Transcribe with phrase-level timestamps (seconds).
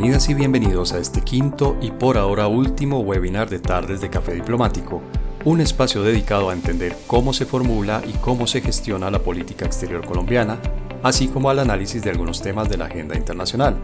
[0.00, 4.32] Bienvenidas y bienvenidos a este quinto y por ahora último webinar de Tardes de Café
[4.32, 5.02] Diplomático,
[5.44, 10.02] un espacio dedicado a entender cómo se formula y cómo se gestiona la política exterior
[10.06, 10.58] colombiana,
[11.02, 13.76] así como al análisis de algunos temas de la agenda internacional.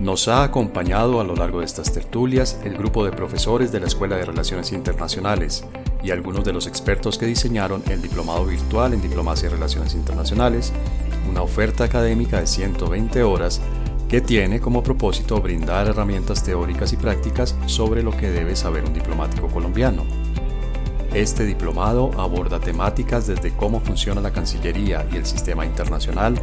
[0.00, 3.88] Nos ha acompañado a lo largo de estas tertulias el grupo de profesores de la
[3.88, 5.66] Escuela de Relaciones Internacionales
[6.02, 10.72] y algunos de los expertos que diseñaron el Diplomado Virtual en Diplomacia y Relaciones Internacionales,
[11.30, 13.60] una oferta académica de 120 horas
[14.12, 18.92] que tiene como propósito brindar herramientas teóricas y prácticas sobre lo que debe saber un
[18.92, 20.04] diplomático colombiano.
[21.14, 26.34] Este diplomado aborda temáticas desde cómo funciona la Cancillería y el sistema internacional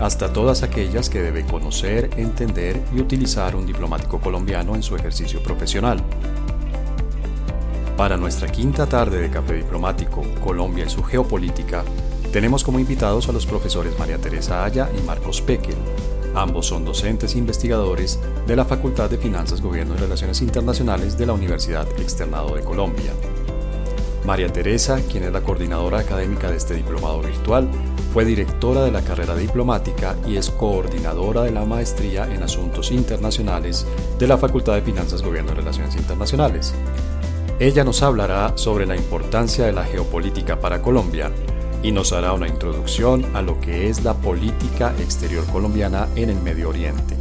[0.00, 5.42] hasta todas aquellas que debe conocer, entender y utilizar un diplomático colombiano en su ejercicio
[5.42, 6.02] profesional.
[7.96, 11.84] Para nuestra quinta tarde de Café Diplomático, Colombia y su geopolítica,
[12.34, 15.76] tenemos como invitados a los profesores María Teresa Aya y Marcos Pekel,
[16.34, 21.26] Ambos son docentes e investigadores de la Facultad de Finanzas, Gobierno y Relaciones Internacionales de
[21.26, 23.12] la Universidad Externado de Colombia.
[24.26, 27.68] María Teresa, quien es la coordinadora académica de este diplomado virtual,
[28.12, 33.86] fue directora de la carrera diplomática y es coordinadora de la maestría en Asuntos Internacionales
[34.18, 36.74] de la Facultad de Finanzas, Gobierno y Relaciones Internacionales.
[37.60, 41.30] Ella nos hablará sobre la importancia de la geopolítica para Colombia
[41.84, 46.40] y nos hará una introducción a lo que es la política exterior colombiana en el
[46.40, 47.14] Medio Oriente.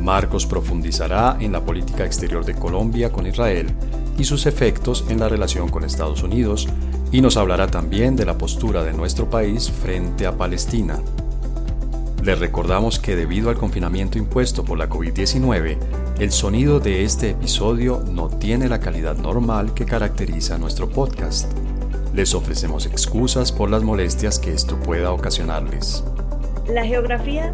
[0.00, 3.68] Marcos profundizará en la política exterior de Colombia con Israel
[4.18, 6.68] y sus efectos en la relación con Estados Unidos
[7.12, 10.98] y nos hablará también de la postura de nuestro país frente a Palestina.
[12.24, 15.78] Les recordamos que debido al confinamiento impuesto por la COVID-19,
[16.18, 21.52] el sonido de este episodio no tiene la calidad normal que caracteriza nuestro podcast.
[22.14, 26.04] Les ofrecemos excusas por las molestias que esto pueda ocasionarles.
[26.68, 27.52] La geografía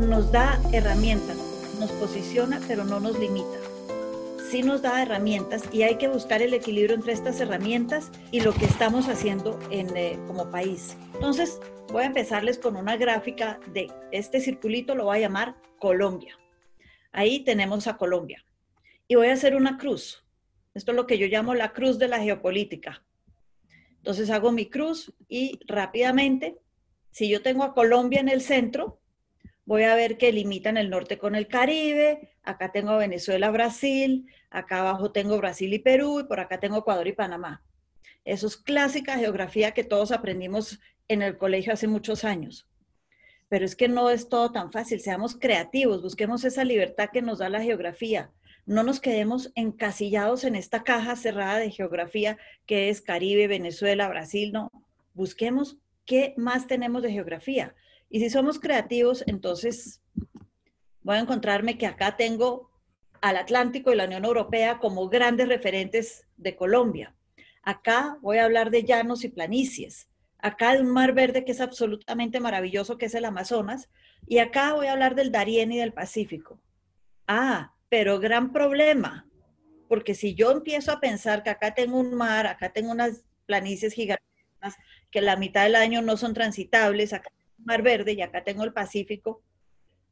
[0.00, 1.36] nos da herramientas,
[1.78, 3.56] nos posiciona, pero no nos limita.
[4.50, 8.52] Sí nos da herramientas y hay que buscar el equilibrio entre estas herramientas y lo
[8.52, 10.96] que estamos haciendo en, eh, como país.
[11.14, 11.60] Entonces,
[11.92, 16.36] voy a empezarles con una gráfica de este circulito, lo voy a llamar Colombia.
[17.12, 18.44] Ahí tenemos a Colombia.
[19.06, 20.24] Y voy a hacer una cruz.
[20.74, 23.04] Esto es lo que yo llamo la cruz de la geopolítica.
[24.00, 26.58] Entonces hago mi cruz y rápidamente,
[27.10, 28.98] si yo tengo a Colombia en el centro,
[29.66, 34.80] voy a ver que limitan el norte con el Caribe, acá tengo Venezuela, Brasil, acá
[34.80, 37.62] abajo tengo Brasil y Perú, y por acá tengo Ecuador y Panamá.
[38.24, 42.66] Eso es clásica geografía que todos aprendimos en el colegio hace muchos años.
[43.48, 47.38] Pero es que no es todo tan fácil, seamos creativos, busquemos esa libertad que nos
[47.38, 48.30] da la geografía
[48.66, 54.52] no nos quedemos encasillados en esta caja cerrada de geografía que es Caribe, Venezuela, Brasil,
[54.52, 54.70] no.
[55.14, 57.74] Busquemos qué más tenemos de geografía.
[58.08, 60.00] Y si somos creativos, entonces
[61.02, 62.70] voy a encontrarme que acá tengo
[63.20, 67.14] al Atlántico y la Unión Europea como grandes referentes de Colombia.
[67.62, 70.08] Acá voy a hablar de llanos y planicies.
[70.38, 73.90] Acá de un mar verde que es absolutamente maravilloso, que es el Amazonas.
[74.26, 76.58] Y acá voy a hablar del Darién y del Pacífico.
[77.26, 79.28] Ah, pero gran problema,
[79.88, 83.92] porque si yo empiezo a pensar que acá tengo un mar, acá tengo unas planicies
[83.92, 84.24] gigantes,
[85.10, 88.44] que la mitad del año no son transitables, acá tengo un mar verde y acá
[88.44, 89.42] tengo el Pacífico,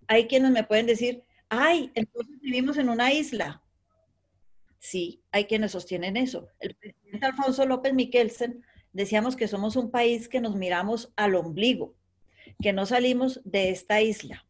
[0.09, 3.63] hay quienes me pueden decir, ay, entonces vivimos en una isla.
[4.81, 6.49] Sí, hay quienes sostienen eso.
[6.59, 11.95] El presidente Alfonso López Miquelsen decíamos que somos un país que nos miramos al ombligo,
[12.61, 14.48] que no salimos de esta isla.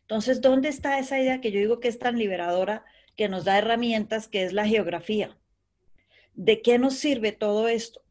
[0.00, 2.84] Entonces, ¿dónde está esa idea que yo digo que es tan liberadora,
[3.16, 5.36] que nos da herramientas, que es la geografía?
[6.34, 8.02] ¿De qué nos sirve todo esto?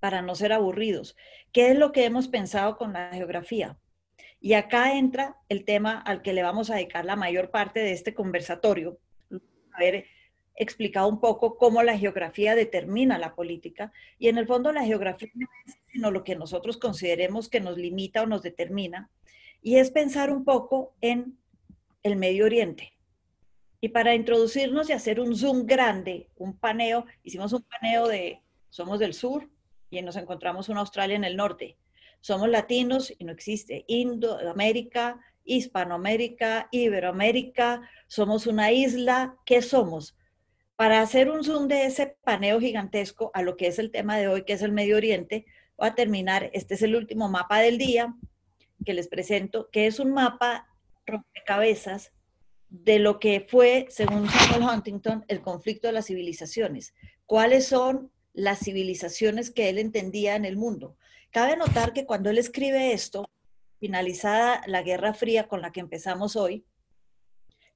[0.00, 1.16] Para no ser aburridos.
[1.52, 3.78] ¿Qué es lo que hemos pensado con la geografía?
[4.40, 7.92] Y acá entra el tema al que le vamos a dedicar la mayor parte de
[7.92, 8.98] este conversatorio,
[9.72, 10.06] haber
[10.56, 13.92] explicado un poco cómo la geografía determina la política.
[14.18, 17.76] Y en el fondo la geografía no es sino lo que nosotros consideremos que nos
[17.76, 19.10] limita o nos determina,
[19.62, 21.38] y es pensar un poco en
[22.02, 22.92] el Medio Oriente.
[23.80, 28.98] Y para introducirnos y hacer un zoom grande, un paneo, hicimos un paneo de somos
[28.98, 29.48] del sur
[29.90, 31.76] y nos encontramos una Australia en el norte.
[32.20, 33.84] Somos latinos y no existe.
[33.88, 39.36] Indoamérica, Hispanoamérica, Iberoamérica, somos una isla.
[39.46, 40.16] ¿Qué somos?
[40.76, 44.28] Para hacer un zoom de ese paneo gigantesco a lo que es el tema de
[44.28, 45.46] hoy, que es el Medio Oriente,
[45.76, 46.50] voy a terminar.
[46.52, 48.14] Este es el último mapa del día
[48.84, 50.66] que les presento, que es un mapa
[51.06, 52.12] rompecabezas
[52.68, 56.94] de lo que fue, según Samuel Huntington, el conflicto de las civilizaciones.
[57.26, 60.96] ¿Cuáles son las civilizaciones que él entendía en el mundo?
[61.30, 63.28] Cabe notar que cuando él escribe esto,
[63.78, 66.64] finalizada la Guerra Fría con la que empezamos hoy,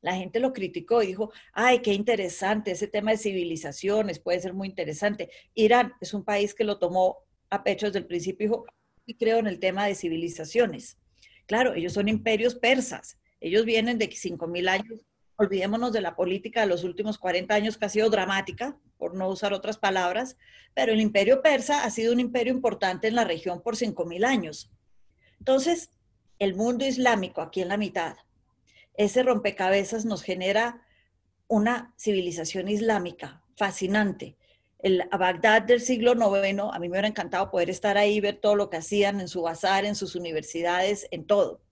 [0.00, 4.52] La gente lo criticó y dijo, ay, qué interesante, ese tema de civilizaciones puede ser
[4.52, 5.30] muy interesante.
[5.54, 8.66] Irán es un país que lo tomó a pecho desde el principio dijo,
[9.06, 10.98] y creo en el tema de civilizaciones.
[11.46, 15.00] Claro, ellos son imperios persas, ellos vienen de 5.000 años,
[15.36, 19.28] olvidémonos de la política de los últimos 40 años que ha sido dramática, por no
[19.28, 20.36] usar otras palabras,
[20.72, 24.70] pero el imperio persa ha sido un imperio importante en la región por 5.000 años.
[25.38, 25.90] Entonces,
[26.38, 28.16] el mundo islámico aquí en la mitad,
[28.96, 30.86] ese rompecabezas nos genera
[31.48, 34.36] una civilización islámica fascinante.
[34.84, 38.54] El Bagdad del siglo IX, a mí me hubiera encantado poder estar ahí, ver todo
[38.54, 41.62] lo que hacían en su bazar, en sus universidades, en todo.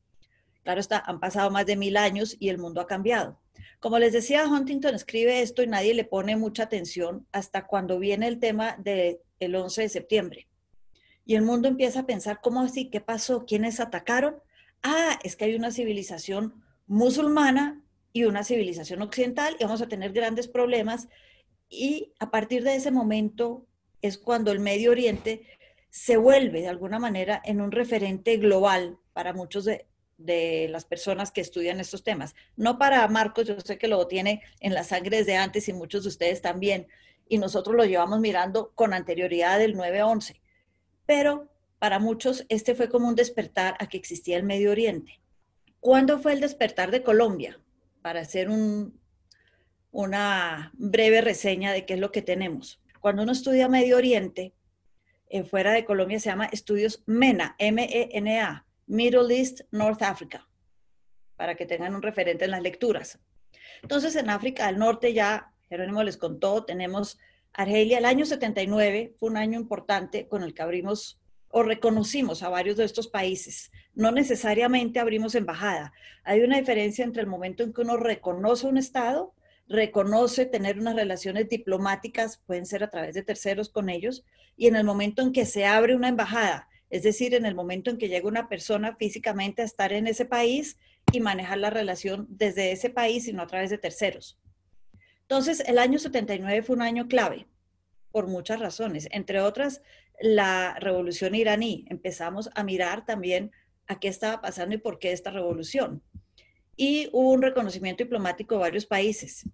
[0.62, 3.38] Claro está, han pasado más de mil años y el mundo ha cambiado.
[3.80, 8.28] Como les decía, Huntington escribe esto y nadie le pone mucha atención hasta cuando viene
[8.28, 9.18] el tema del
[9.54, 10.48] 11 de septiembre.
[11.26, 12.88] Y el mundo empieza a pensar, ¿cómo así?
[12.88, 13.44] ¿Qué pasó?
[13.44, 14.36] ¿Quiénes atacaron?
[14.82, 17.82] Ah, es que hay una civilización musulmana
[18.14, 21.08] y una civilización occidental y vamos a tener grandes problemas.
[21.74, 23.66] Y a partir de ese momento
[24.02, 25.46] es cuando el Medio Oriente
[25.88, 29.86] se vuelve de alguna manera en un referente global para muchos de,
[30.18, 32.34] de las personas que estudian estos temas.
[32.56, 36.02] No para Marcos, yo sé que lo tiene en la sangre desde antes y muchos
[36.02, 36.88] de ustedes también,
[37.26, 40.40] y nosotros lo llevamos mirando con anterioridad del 9-11.
[41.06, 41.48] Pero
[41.78, 45.20] para muchos este fue como un despertar a que existía el Medio Oriente.
[45.80, 47.58] ¿Cuándo fue el despertar de Colombia?
[48.02, 49.00] Para hacer un,
[49.92, 52.82] una breve reseña de qué es lo que tenemos.
[53.00, 54.54] Cuando uno estudia Medio Oriente,
[55.48, 60.48] fuera de Colombia se llama estudios MENA, M-E-N-A, Middle East, North Africa,
[61.36, 63.18] para que tengan un referente en las lecturas.
[63.82, 67.18] Entonces, en África del Norte ya, Jerónimo les contó, tenemos
[67.52, 67.98] Argelia.
[67.98, 72.76] El año 79 fue un año importante con el que abrimos o reconocimos a varios
[72.76, 73.70] de estos países.
[73.94, 75.92] No necesariamente abrimos embajada.
[76.24, 79.34] Hay una diferencia entre el momento en que uno reconoce un Estado,
[79.72, 84.24] reconoce tener unas relaciones diplomáticas, pueden ser a través de terceros con ellos,
[84.56, 87.90] y en el momento en que se abre una embajada es decir, en el momento
[87.90, 90.76] en que llega una persona físicamente a estar en ese país
[91.10, 94.38] y manejar la relación desde ese país y no a través de terceros.
[95.22, 97.46] Entonces, el año 79 fue un año clave
[98.10, 99.80] por muchas razones, entre otras
[100.20, 101.86] la revolución iraní.
[101.88, 103.52] Empezamos a mirar también
[103.86, 106.02] a qué estaba pasando y por qué esta revolución.
[106.76, 109.48] Y hubo un reconocimiento diplomático de varios países.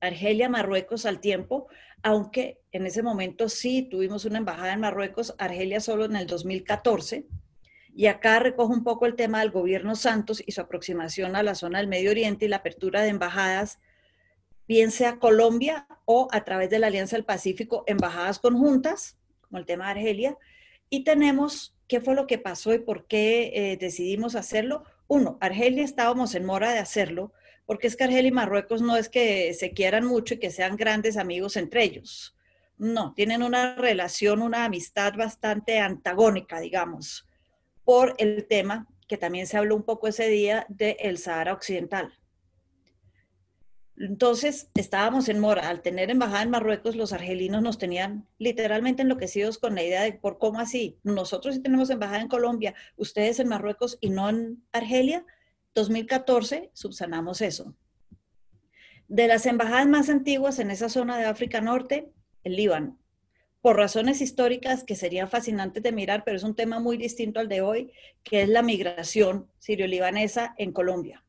[0.00, 1.68] Argelia, Marruecos al tiempo,
[2.02, 7.26] aunque en ese momento sí tuvimos una embajada en Marruecos, Argelia solo en el 2014.
[7.94, 11.54] Y acá recojo un poco el tema del gobierno Santos y su aproximación a la
[11.54, 13.78] zona del Medio Oriente y la apertura de embajadas,
[14.68, 19.64] bien sea Colombia o a través de la Alianza del Pacífico, embajadas conjuntas, como el
[19.64, 20.36] tema de Argelia.
[20.90, 24.84] Y tenemos qué fue lo que pasó y por qué eh, decidimos hacerlo.
[25.08, 27.32] Uno, Argelia estábamos en mora de hacerlo,
[27.66, 30.76] porque es que Argelia y Marruecos no es que se quieran mucho y que sean
[30.76, 32.34] grandes amigos entre ellos.
[32.78, 37.26] No, tienen una relación, una amistad bastante antagónica, digamos,
[37.84, 42.12] por el tema que también se habló un poco ese día del el Sahara Occidental.
[43.98, 45.68] Entonces, estábamos en mora.
[45.70, 50.12] Al tener embajada en Marruecos, los argelinos nos tenían literalmente enloquecidos con la idea de
[50.12, 50.98] por cómo así.
[51.02, 55.24] Nosotros sí tenemos embajada en Colombia, ustedes en Marruecos y no en Argelia.
[55.76, 57.74] 2014 subsanamos eso.
[59.08, 62.10] De las embajadas más antiguas en esa zona de África Norte,
[62.44, 62.98] el Líbano.
[63.60, 67.48] Por razones históricas que serían fascinantes de mirar, pero es un tema muy distinto al
[67.48, 67.92] de hoy,
[68.24, 71.22] que es la migración sirio-libanesa en Colombia.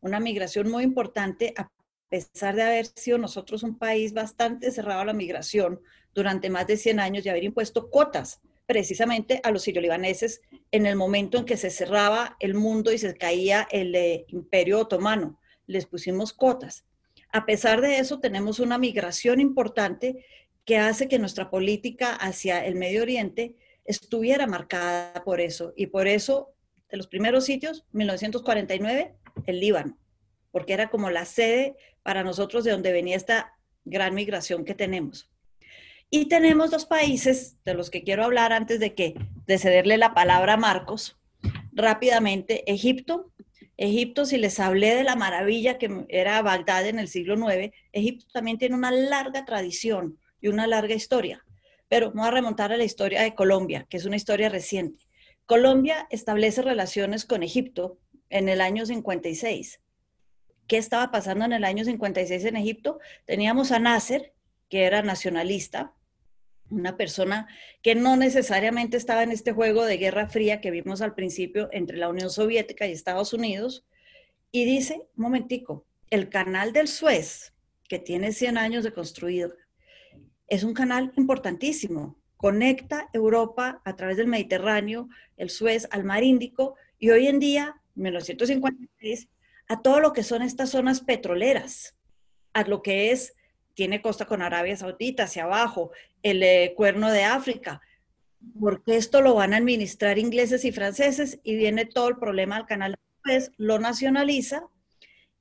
[0.00, 1.70] Una migración muy importante, a
[2.08, 5.80] pesar de haber sido nosotros un país bastante cerrado a la migración
[6.14, 10.94] durante más de 100 años y haber impuesto cuotas precisamente a los sirio-libaneses en el
[10.94, 15.40] momento en que se cerraba el mundo y se caía el eh, imperio otomano.
[15.66, 16.84] Les pusimos cuotas.
[17.32, 20.22] A pesar de eso, tenemos una migración importante
[20.66, 23.56] que hace que nuestra política hacia el Medio Oriente
[23.86, 25.72] estuviera marcada por eso.
[25.74, 26.52] Y por eso,
[26.90, 29.14] de los primeros sitios, 1949,
[29.46, 29.96] el Líbano,
[30.50, 33.54] porque era como la sede para nosotros de donde venía esta
[33.86, 35.30] gran migración que tenemos.
[36.10, 39.14] Y tenemos dos países de los que quiero hablar antes de que
[39.46, 41.18] de cederle la palabra a Marcos.
[41.72, 43.30] Rápidamente, Egipto.
[43.76, 48.26] Egipto, si les hablé de la maravilla que era Bagdad en el siglo IX, Egipto
[48.32, 51.44] también tiene una larga tradición y una larga historia.
[51.88, 55.04] Pero vamos a remontar a la historia de Colombia, que es una historia reciente.
[55.46, 57.98] Colombia establece relaciones con Egipto
[58.30, 59.80] en el año 56.
[60.66, 62.98] ¿Qué estaba pasando en el año 56 en Egipto?
[63.26, 64.34] Teníamos a Nasser,
[64.68, 65.94] que era nacionalista,
[66.70, 67.48] una persona
[67.82, 71.96] que no necesariamente estaba en este juego de guerra fría que vimos al principio entre
[71.96, 73.86] la Unión Soviética y Estados Unidos,
[74.50, 77.52] y dice, momentico, el canal del Suez,
[77.88, 79.54] que tiene 100 años de construido,
[80.46, 82.18] es un canal importantísimo.
[82.36, 87.80] Conecta Europa a través del Mediterráneo, el Suez, al Mar Índico y hoy en día,
[87.94, 89.28] 1956,
[89.68, 91.96] a todo lo que son estas zonas petroleras,
[92.54, 93.34] a lo que es,
[93.78, 95.92] tiene costa con Arabia Saudita hacia abajo,
[96.24, 97.80] el eh, cuerno de África,
[98.58, 102.66] porque esto lo van a administrar ingleses y franceses y viene todo el problema del
[102.66, 104.66] canal pues lo nacionaliza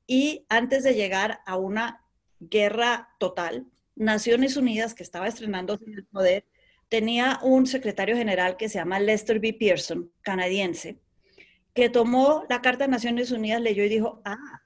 [0.06, 2.06] y antes de llegar a una
[2.40, 3.66] guerra total,
[3.96, 6.46] Naciones Unidas, que estaba estrenando el poder,
[6.90, 9.54] tenía un secretario general que se llama Lester B.
[9.54, 11.00] Pearson, canadiense,
[11.74, 14.62] que tomó la Carta de Naciones Unidas, leyó y dijo, ah,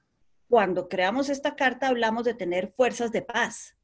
[0.52, 3.74] cuando creamos esta carta hablamos de tener fuerzas de paz,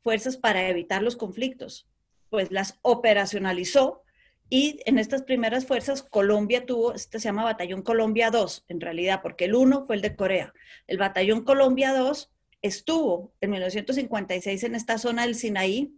[0.00, 1.88] fuerzas para evitar los conflictos.
[2.30, 4.04] Pues las operacionalizó
[4.48, 9.22] y en estas primeras fuerzas, Colombia tuvo, este se llama Batallón Colombia 2, en realidad,
[9.22, 10.54] porque el 1 fue el de Corea.
[10.86, 12.30] El Batallón Colombia 2
[12.62, 15.96] estuvo en 1956 en esta zona del Sinaí.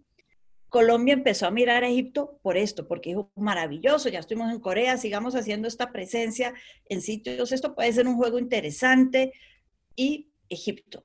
[0.71, 4.97] Colombia empezó a mirar a Egipto por esto, porque dijo, maravilloso, ya estuvimos en Corea,
[4.97, 6.55] sigamos haciendo esta presencia
[6.87, 9.35] en sitios, esto puede ser un juego interesante.
[9.97, 11.05] Y Egipto.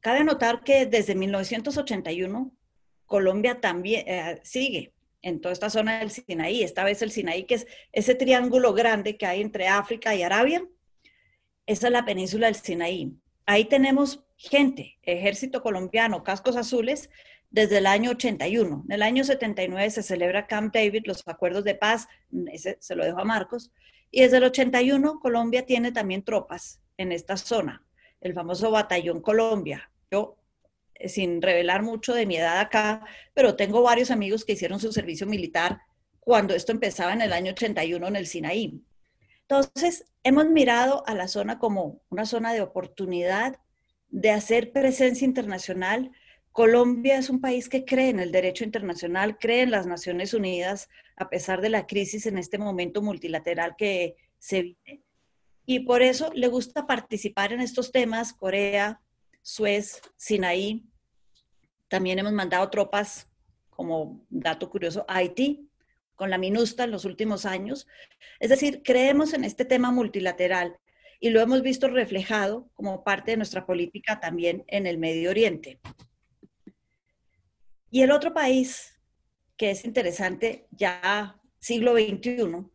[0.00, 2.54] Cabe notar que desde 1981
[3.06, 7.54] Colombia también eh, sigue en toda esta zona del Sinaí, esta vez el Sinaí, que
[7.54, 10.66] es ese triángulo grande que hay entre África y Arabia,
[11.66, 13.14] esa es la península del Sinaí.
[13.46, 17.08] Ahí tenemos gente, ejército colombiano, cascos azules,
[17.50, 18.84] desde el año 81.
[18.86, 22.08] En el año 79 se celebra Camp David, los acuerdos de paz,
[22.52, 23.70] ese se lo dejo a Marcos,
[24.10, 27.83] y desde el 81 Colombia tiene también tropas en esta zona,
[28.24, 29.90] el famoso Batallón Colombia.
[30.10, 30.36] Yo
[30.94, 34.92] eh, sin revelar mucho de mi edad acá, pero tengo varios amigos que hicieron su
[34.92, 35.80] servicio militar
[36.20, 38.82] cuando esto empezaba en el año 81 en el Sinaí.
[39.42, 43.58] Entonces, hemos mirado a la zona como una zona de oportunidad
[44.08, 46.12] de hacer presencia internacional.
[46.50, 50.88] Colombia es un país que cree en el derecho internacional, cree en las Naciones Unidas,
[51.16, 55.03] a pesar de la crisis en este momento multilateral que se vive.
[55.66, 59.00] Y por eso le gusta participar en estos temas, Corea,
[59.42, 60.84] Suez, Sinaí.
[61.88, 63.28] También hemos mandado tropas,
[63.70, 65.68] como dato curioso, a Haití,
[66.14, 67.86] con la MINUSTA en los últimos años.
[68.38, 70.78] Es decir, creemos en este tema multilateral
[71.20, 75.80] y lo hemos visto reflejado como parte de nuestra política también en el Medio Oriente.
[77.90, 79.00] Y el otro país
[79.56, 82.66] que es interesante ya siglo XXI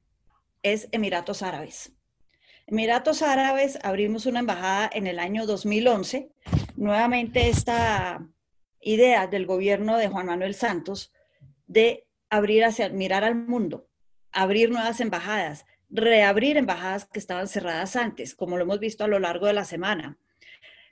[0.63, 1.93] es Emiratos Árabes.
[2.71, 6.31] Emiratos Árabes abrimos una embajada en el año 2011.
[6.75, 8.23] Nuevamente esta
[8.79, 11.11] idea del gobierno de Juan Manuel Santos
[11.65, 13.87] de abrir hacia, mirar al mundo,
[14.31, 19.17] abrir nuevas embajadas, reabrir embajadas que estaban cerradas antes, como lo hemos visto a lo
[19.17, 20.19] largo de la semana.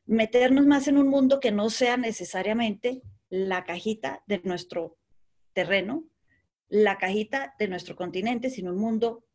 [0.08, 4.98] Meternos más en un mundo que no sea necesariamente la cajita de nuestro
[5.54, 6.06] terreno,
[6.70, 9.26] la cajita de nuestro continente, sino un mundo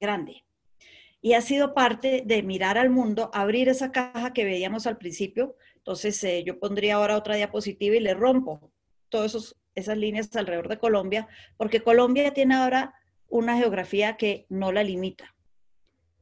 [0.00, 0.42] grande
[1.24, 5.56] y ha sido parte de mirar al mundo, abrir esa caja que veíamos al principio.
[5.76, 8.72] Entonces, eh, yo pondría ahora otra diapositiva y le rompo
[9.08, 12.94] todas esas líneas alrededor de Colombia, porque Colombia tiene ahora
[13.28, 15.36] una geografía que no la limita.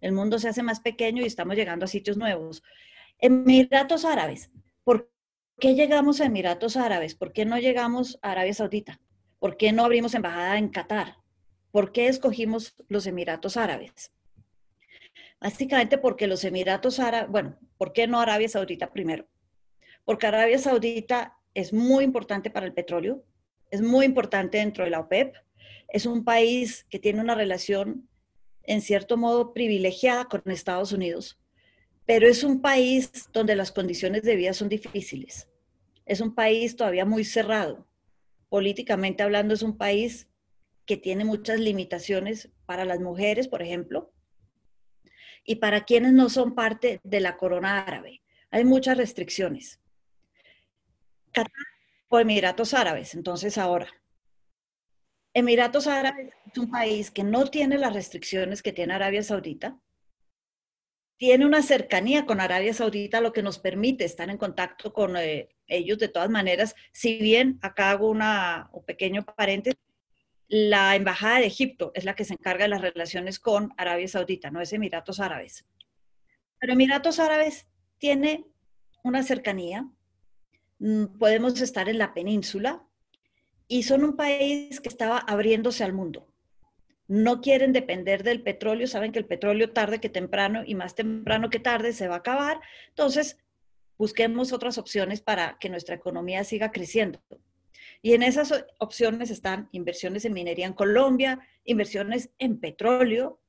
[0.02, 2.62] El mundo se hace más pequeño y estamos llegando a sitios nuevos.
[3.18, 4.50] Emiratos Árabes.
[4.84, 5.10] ¿Por
[5.58, 7.14] qué llegamos a Emiratos Árabes?
[7.14, 9.00] ¿Por qué no llegamos a Arabia Saudita?
[9.38, 11.16] ¿Por qué no abrimos embajada en Qatar?
[11.70, 14.12] ¿Por qué escogimos los Emiratos Árabes?
[15.40, 19.26] Básicamente porque los Emiratos Árabes, bueno, ¿por qué no Arabia Saudita primero?
[20.04, 23.24] Porque Arabia Saudita es muy importante para el petróleo,
[23.70, 25.34] es muy importante dentro de la OPEP,
[25.88, 28.08] es un país que tiene una relación
[28.64, 31.40] en cierto modo privilegiada con Estados Unidos,
[32.04, 35.48] pero es un país donde las condiciones de vida son difíciles.
[36.04, 37.86] Es un país todavía muy cerrado.
[38.48, 40.28] Políticamente hablando, es un país
[40.84, 44.12] que tiene muchas limitaciones para las mujeres, por ejemplo,
[45.44, 48.22] y para quienes no son parte de la corona árabe.
[48.50, 49.80] Hay muchas restricciones.
[51.32, 51.52] Qatar
[52.08, 53.88] o Emiratos Árabes, entonces ahora.
[55.32, 59.78] Emiratos Árabes es un país que no tiene las restricciones que tiene Arabia Saudita.
[61.16, 65.50] Tiene una cercanía con Arabia Saudita, lo que nos permite estar en contacto con eh,
[65.68, 66.74] ellos de todas maneras.
[66.92, 69.78] Si bien acá hago una, un pequeño paréntesis,
[70.50, 74.50] la Embajada de Egipto es la que se encarga de las relaciones con Arabia Saudita,
[74.50, 75.64] no es Emiratos Árabes.
[76.58, 78.44] Pero Emiratos Árabes tiene
[79.04, 79.88] una cercanía,
[80.80, 82.84] mm, podemos estar en la península
[83.68, 86.26] y son un país que estaba abriéndose al mundo.
[87.06, 91.48] No quieren depender del petróleo, saben que el petróleo tarde que temprano y más temprano
[91.48, 92.60] que tarde se va a acabar.
[92.88, 93.38] Entonces,
[93.96, 97.20] busquemos otras opciones para que nuestra economía siga creciendo.
[98.02, 103.40] Y en esas opciones están inversiones en minería en Colombia, inversiones en petróleo,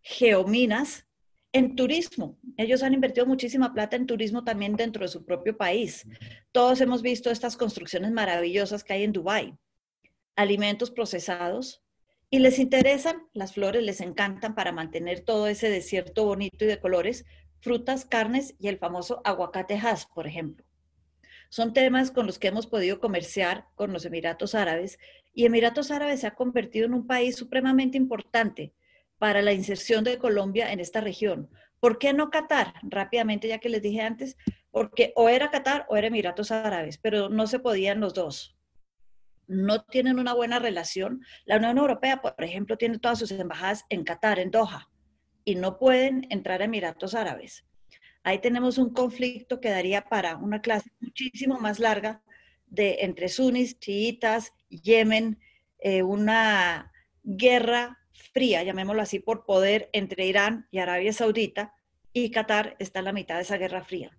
[0.00, 1.06] geominas,
[1.52, 2.38] en turismo.
[2.56, 6.06] Ellos han invertido muchísima plata en turismo también dentro de su propio país.
[6.52, 9.54] Todos hemos visto estas construcciones maravillosas que hay en Dubái.
[10.36, 11.82] Alimentos procesados.
[12.30, 16.78] Y les interesan, las flores les encantan para mantener todo ese desierto bonito y de
[16.78, 17.24] colores,
[17.60, 20.67] frutas, carnes y el famoso aguacate Hass, por ejemplo.
[21.48, 24.98] Son temas con los que hemos podido comerciar con los Emiratos Árabes
[25.32, 28.74] y Emiratos Árabes se ha convertido en un país supremamente importante
[29.18, 31.48] para la inserción de Colombia en esta región.
[31.80, 32.74] ¿Por qué no Qatar?
[32.82, 34.36] Rápidamente, ya que les dije antes,
[34.70, 38.56] porque o era Qatar o era Emiratos Árabes, pero no se podían los dos.
[39.46, 41.22] No tienen una buena relación.
[41.46, 44.90] La Unión Europea, por ejemplo, tiene todas sus embajadas en Qatar, en Doha,
[45.44, 47.64] y no pueden entrar a Emiratos Árabes.
[48.28, 52.22] Ahí tenemos un conflicto que daría para una clase muchísimo más larga
[52.66, 55.38] de entre sunis, chiitas, Yemen,
[55.78, 56.92] eh, una
[57.22, 58.00] guerra
[58.34, 61.72] fría, llamémoslo así, por poder entre Irán y Arabia Saudita,
[62.12, 64.18] y Qatar está en la mitad de esa guerra fría.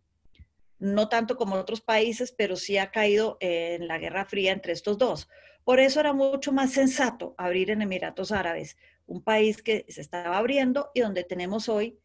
[0.80, 4.98] No tanto como otros países, pero sí ha caído en la guerra fría entre estos
[4.98, 5.30] dos.
[5.64, 8.76] Por eso era mucho más sensato abrir en Emiratos Árabes,
[9.06, 12.00] un país que se estaba abriendo y donde tenemos hoy,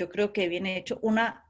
[0.00, 1.44] yo creo que viene hecho, una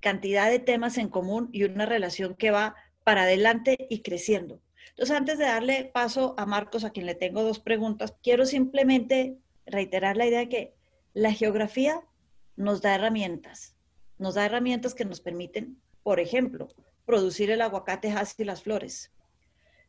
[0.00, 4.60] cantidad de temas en común y una relación que va para adelante y creciendo.
[4.90, 9.38] Entonces, antes de darle paso a Marcos, a quien le tengo dos preguntas, quiero simplemente
[9.64, 10.74] reiterar la idea de que
[11.14, 12.02] la geografía
[12.54, 13.74] nos da herramientas,
[14.18, 16.68] nos da herramientas que nos permiten, por ejemplo,
[17.06, 19.10] producir el aguacate y las flores.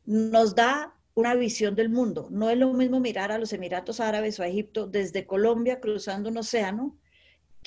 [0.05, 2.29] Nos da una visión del mundo.
[2.31, 6.29] No es lo mismo mirar a los Emiratos Árabes o a Egipto desde Colombia cruzando
[6.29, 6.97] un océano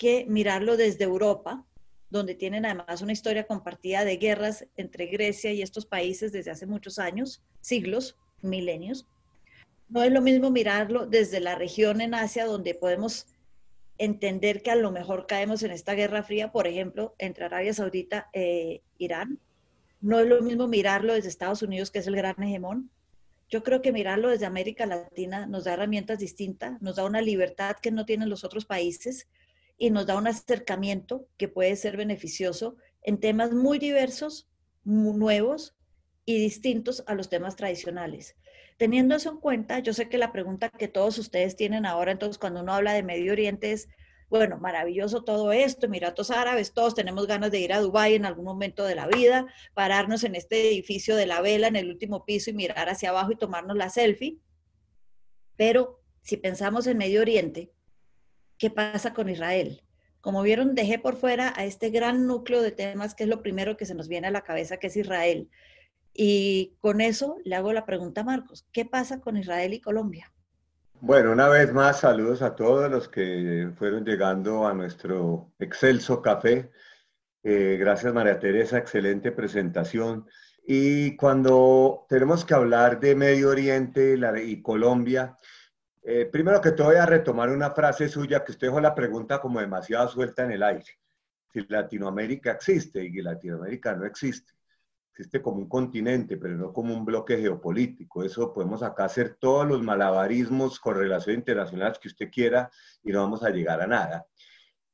[0.01, 1.67] que mirarlo desde Europa
[2.09, 6.65] donde tienen además una historia compartida de guerras entre Grecia y estos países desde hace
[6.65, 9.07] muchos años, siglos, milenios.
[9.91, 13.27] No es lo mismo mirarlo desde la región en Asia, donde podemos
[13.99, 18.31] entender que a lo mejor caemos en esta guerra fría, por ejemplo, entre Arabia Saudita
[18.33, 19.39] e Irán.
[20.01, 22.91] No es lo mismo mirarlo desde Estados Unidos, que es el gran hegemón.
[23.51, 27.77] Yo creo que mirarlo desde América Latina nos da herramientas distintas, nos da una libertad
[27.83, 29.29] que no tienen los otros países
[29.81, 34.47] y nos da un acercamiento que puede ser beneficioso en temas muy diversos,
[34.85, 35.75] nuevos
[36.27, 38.37] y distintos a los temas tradicionales.
[38.77, 42.37] Teniendo eso en cuenta, yo sé que la pregunta que todos ustedes tienen ahora, entonces
[42.37, 43.88] cuando uno habla de Medio Oriente es,
[44.29, 48.45] bueno, maravilloso todo esto, Emiratos Árabes, todos tenemos ganas de ir a Dubái en algún
[48.45, 52.51] momento de la vida, pararnos en este edificio de la vela en el último piso
[52.51, 54.40] y mirar hacia abajo y tomarnos la selfie.
[55.57, 57.73] Pero si pensamos en Medio Oriente,
[58.61, 59.83] qué pasa con Israel.
[60.20, 63.77] Como vieron, dejé por fuera a este gran núcleo de temas que es lo primero
[63.79, 65.49] que se nos viene a la cabeza, que es Israel.
[66.12, 70.31] Y con eso le hago la pregunta a Marcos, ¿qué pasa con Israel y Colombia?
[71.01, 76.70] Bueno, una vez más, saludos a todos los que fueron llegando a nuestro excelso café.
[77.42, 80.27] Eh, gracias María Teresa, excelente presentación.
[80.66, 85.35] Y cuando tenemos que hablar de Medio Oriente y Colombia,
[86.03, 89.41] eh, primero que todo voy a retomar una frase suya que usted dejó la pregunta
[89.41, 90.99] como demasiado suelta en el aire.
[91.53, 94.53] Si Latinoamérica existe y Latinoamérica no existe.
[95.13, 98.25] Existe como un continente, pero no como un bloque geopolítico.
[98.25, 102.71] Eso podemos acá hacer todos los malabarismos con relaciones internacionales que usted quiera
[103.03, 104.27] y no vamos a llegar a nada.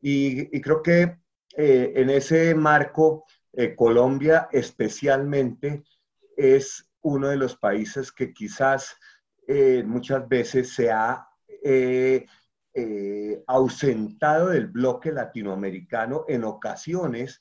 [0.00, 1.18] Y, creo que
[1.56, 5.84] eh, en ese marco, eh, Colombia especialmente
[6.36, 8.96] es uno de los países que quizás
[9.46, 11.28] eh, muchas veces se ha
[11.62, 12.26] eh,
[12.74, 17.40] eh, ausentado del bloque latinoamericano en ocasiones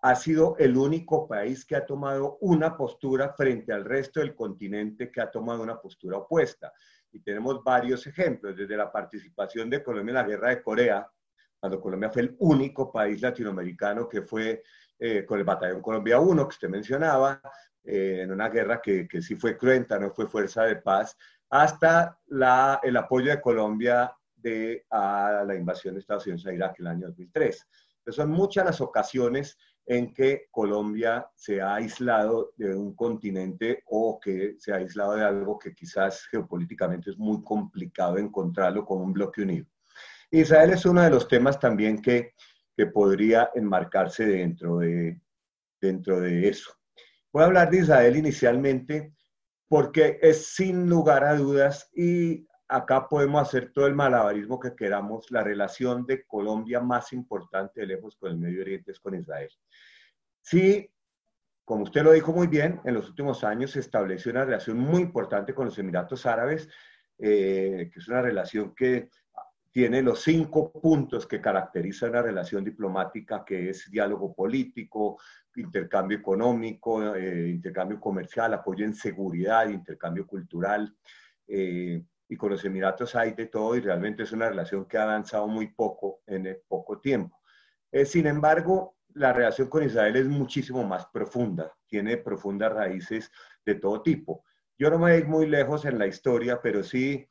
[0.00, 5.10] ha sido el único país que ha tomado una postura frente al resto del continente
[5.10, 6.72] que ha tomado una postura opuesta.
[7.12, 11.10] Y tenemos varios ejemplos, desde la participación de Colombia en la guerra de Corea,
[11.58, 14.62] cuando Colombia fue el único país latinoamericano que fue
[15.26, 17.40] con el Batallón Colombia 1 que usted mencionaba,
[17.86, 21.16] eh, en una guerra que, que, sí fue cruenta, no fue fuerza de paz,
[21.50, 26.80] hasta la, el apoyo de Colombia de, a la invasión de Estados Unidos a Irak
[26.80, 27.66] en el año 2003.
[27.98, 34.18] Entonces son muchas las ocasiones en que Colombia se ha aislado de un continente o
[34.20, 39.12] que se ha aislado de algo que quizás geopolíticamente es muy complicado encontrarlo como un
[39.12, 39.66] bloque unido.
[40.30, 42.34] Israel es uno de los temas también que,
[42.76, 45.20] que podría enmarcarse dentro de,
[45.80, 46.75] dentro de eso.
[47.36, 49.12] Voy a hablar de Israel inicialmente
[49.68, 55.30] porque es sin lugar a dudas y acá podemos hacer todo el malabarismo que queramos.
[55.30, 59.50] La relación de Colombia más importante de lejos con el Medio Oriente es con Israel.
[60.40, 60.90] Sí,
[61.62, 65.02] como usted lo dijo muy bien, en los últimos años se estableció una relación muy
[65.02, 66.70] importante con los Emiratos Árabes,
[67.18, 69.10] eh, que es una relación que
[69.70, 75.18] tiene los cinco puntos que caracterizan una relación diplomática, que es diálogo político,
[75.56, 80.94] intercambio económico, eh, intercambio comercial, apoyo en seguridad, intercambio cultural.
[81.46, 85.04] Eh, y con los Emiratos hay de todo y realmente es una relación que ha
[85.04, 87.40] avanzado muy poco en poco tiempo.
[87.92, 93.30] Eh, sin embargo, la relación con Israel es muchísimo más profunda, tiene profundas raíces
[93.64, 94.44] de todo tipo.
[94.76, 97.26] Yo no me voy a ir muy lejos en la historia, pero sí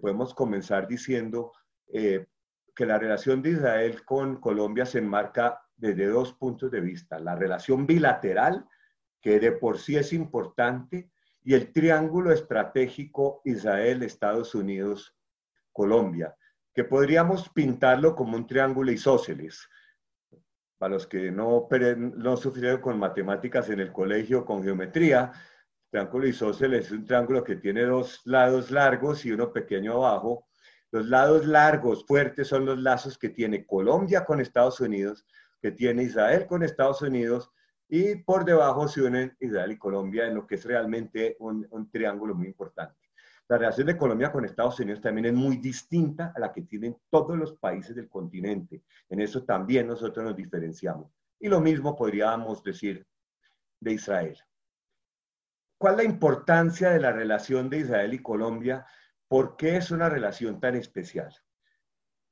[0.00, 1.52] podemos comenzar diciendo
[1.88, 7.18] que la relación de Israel con Colombia se enmarca desde dos puntos de vista.
[7.18, 8.66] La relación bilateral,
[9.20, 11.10] que de por sí es importante,
[11.42, 15.16] y el triángulo estratégico Israel, Estados Unidos,
[15.72, 16.36] Colombia,
[16.74, 19.68] que podríamos pintarlo como un triángulo isósceles.
[20.78, 21.68] Para los que no,
[22.16, 25.32] no sufrieron con matemáticas en el colegio, con geometría,
[25.90, 30.46] triángulo isósceles es un triángulo que tiene dos lados largos y uno pequeño abajo.
[30.92, 35.24] Los lados largos, fuertes, son los lazos que tiene Colombia con Estados Unidos,
[35.60, 37.50] que tiene Israel con Estados Unidos,
[37.88, 41.90] y por debajo se unen Israel y Colombia en lo que es realmente un, un
[41.90, 43.10] triángulo muy importante.
[43.48, 46.96] La relación de Colombia con Estados Unidos también es muy distinta a la que tienen
[47.10, 48.84] todos los países del continente.
[49.08, 51.10] En eso también nosotros nos diferenciamos.
[51.40, 53.04] Y lo mismo podríamos decir
[53.80, 54.38] de Israel.
[55.76, 58.86] ¿Cuál es la importancia de la relación de Israel y Colombia?
[59.26, 61.34] ¿Por qué es una relación tan especial?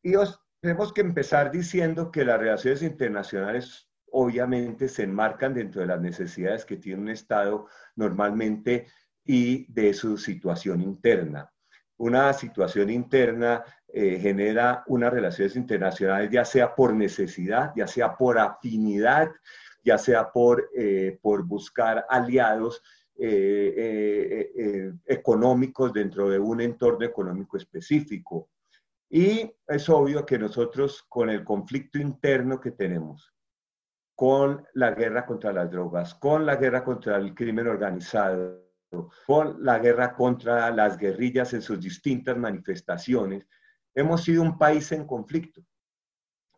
[0.03, 5.87] Y os, tenemos que empezar diciendo que las relaciones internacionales obviamente se enmarcan dentro de
[5.87, 8.87] las necesidades que tiene un Estado normalmente
[9.25, 11.53] y de su situación interna.
[11.99, 18.38] Una situación interna eh, genera unas relaciones internacionales ya sea por necesidad, ya sea por
[18.38, 19.31] afinidad,
[19.85, 22.83] ya sea por, eh, por buscar aliados
[23.21, 28.49] eh, económicos dentro de un entorno económico específico.
[29.11, 33.35] Y es obvio que nosotros con el conflicto interno que tenemos,
[34.14, 38.68] con la guerra contra las drogas, con la guerra contra el crimen organizado,
[39.27, 43.47] con la guerra contra las guerrillas en sus distintas manifestaciones,
[43.94, 45.62] hemos sido un país en conflicto.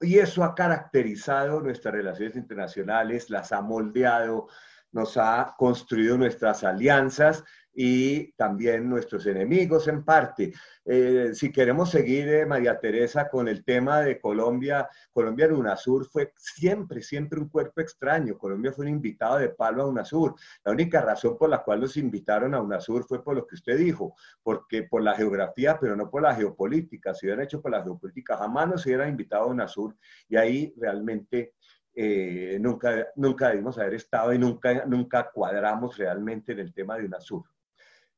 [0.01, 4.49] Y eso ha caracterizado nuestras relaciones internacionales, las ha moldeado,
[4.93, 10.53] nos ha construido nuestras alianzas y también nuestros enemigos en parte.
[10.85, 16.07] Eh, si queremos seguir, eh, María Teresa, con el tema de Colombia, Colombia en UNASUR
[16.07, 18.37] fue siempre, siempre un cuerpo extraño.
[18.37, 20.35] Colombia fue un invitado de palo a UNASUR.
[20.65, 23.79] La única razón por la cual nos invitaron a UNASUR fue por lo que usted
[23.79, 27.15] dijo, porque por la geografía, pero no por la geopolítica.
[27.15, 29.97] Si hubieran hecho por la geopolítica, jamás nos hubieran invitado a UNASUR
[30.29, 31.55] y ahí realmente
[31.95, 37.07] eh, nunca, nunca debimos haber estado y nunca, nunca cuadramos realmente en el tema de
[37.07, 37.45] UNASUR.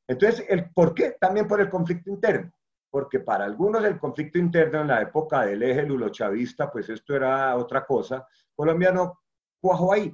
[0.07, 1.15] Entonces, el, ¿por qué?
[1.19, 2.51] También por el conflicto interno.
[2.89, 7.55] Porque para algunos el conflicto interno en la época del eje lulo-chavista, pues esto era
[7.55, 8.27] otra cosa.
[8.55, 9.21] Colombia no
[9.59, 10.13] cuajó ahí.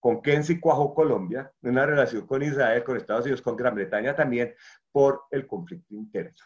[0.00, 4.54] Con sí cuajó Colombia, una relación con Israel, con Estados Unidos, con Gran Bretaña también,
[4.92, 6.36] por el conflicto interno.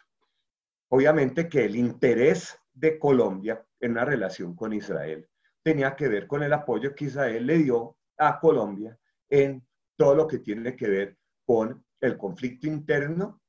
[0.89, 5.27] Obviamente que el interés de Colombia en una relación con Israel
[5.63, 8.97] tenía que ver con el apoyo que Israel le dio a Colombia
[9.29, 13.41] en todo lo que tiene que ver con el conflicto interno,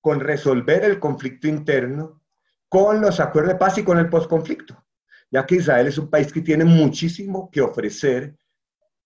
[0.00, 2.22] con resolver el conflicto interno,
[2.68, 4.86] con los acuerdos de paz y con el postconflicto,
[5.30, 8.36] ya que Israel es un país que tiene muchísimo que ofrecer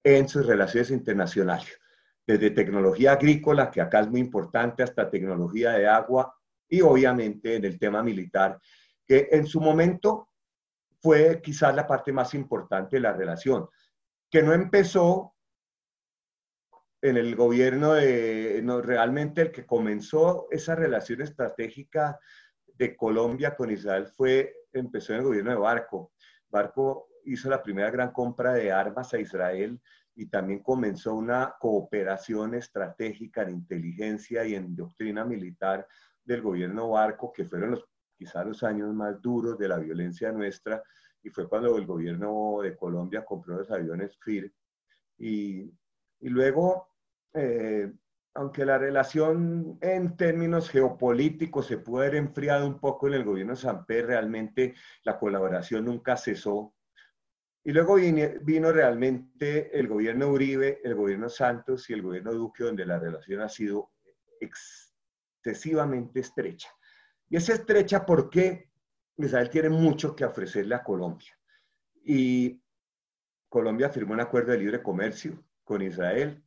[0.04, 1.80] en sus relaciones internacionales,
[2.26, 6.34] desde tecnología agrícola, que acá es muy importante, hasta tecnología de agua
[6.68, 8.60] y obviamente en el tema militar,
[9.06, 10.28] que en su momento
[11.00, 13.68] fue quizás la parte más importante de la relación,
[14.30, 15.34] que no empezó
[17.00, 22.18] en el gobierno de, no, realmente el que comenzó esa relación estratégica
[22.66, 26.12] de Colombia con Israel fue, empezó en el gobierno de Barco.
[26.48, 29.80] Barco hizo la primera gran compra de armas a Israel
[30.14, 35.86] y también comenzó una cooperación estratégica en inteligencia y en doctrina militar
[36.24, 37.84] del gobierno Barco, que fueron los
[38.16, 40.82] quizá los años más duros de la violencia nuestra,
[41.22, 44.52] y fue cuando el gobierno de Colombia compró los aviones FIR.
[45.18, 45.62] Y,
[46.20, 46.88] y luego,
[47.34, 47.92] eh,
[48.34, 53.56] aunque la relación en términos geopolíticos se pudo haber enfriado un poco en el gobierno
[53.56, 56.74] Samper, realmente la colaboración nunca cesó.
[57.64, 62.62] Y luego vino, vino realmente el gobierno Uribe, el gobierno Santos y el gobierno Duque,
[62.62, 63.90] donde la relación ha sido
[64.40, 66.68] excesivamente estrecha.
[67.28, 68.70] Y es estrecha porque
[69.16, 71.36] Israel tiene mucho que ofrecerle a Colombia.
[72.04, 72.60] Y
[73.48, 76.42] Colombia firmó un acuerdo de libre comercio con Israel.